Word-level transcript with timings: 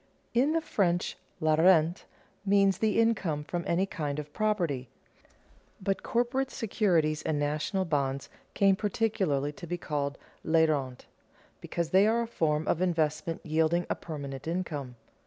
In 0.33 0.53
the 0.53 0.61
French 0.61 1.15
la 1.39 1.53
rente 1.53 2.05
means 2.43 2.79
the 2.79 2.99
income 2.99 3.43
from 3.43 3.63
any 3.67 3.85
kind 3.85 4.17
of 4.17 4.33
property; 4.33 4.89
but 5.79 6.01
corporate 6.01 6.49
securities 6.49 7.21
and 7.21 7.37
national 7.37 7.85
bonds 7.85 8.27
came 8.55 8.75
particularly 8.75 9.51
to 9.51 9.67
be 9.67 9.77
called 9.77 10.17
les 10.43 10.65
rentes, 10.65 11.05
because 11.59 11.91
they 11.91 12.07
are 12.07 12.23
a 12.23 12.27
form 12.27 12.67
of 12.67 12.81
investment 12.81 13.45
yielding 13.45 13.85
a 13.91 13.95
permanent 13.95 14.47
income. 14.47 14.95